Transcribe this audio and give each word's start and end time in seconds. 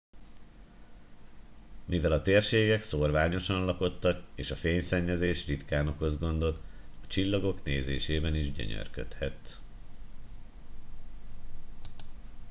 mivel 1.85 2.11
a 2.11 2.21
térségek 2.21 2.81
szórványosan 2.81 3.65
lakottak 3.65 4.23
és 4.35 4.51
a 4.51 4.55
fényszennyezés 4.55 5.45
ritkán 5.45 5.87
okoz 5.87 6.17
gondot 6.17 6.61
a 7.03 7.07
csillagok 7.07 7.63
nézésében 7.63 8.35
is 8.35 8.51
gyönyörködhetsz 8.51 9.57